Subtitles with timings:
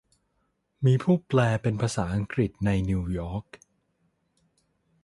[0.85, 3.45] มีผู้แปลเป็นภาษาอังกฤษในนิวยอร์ค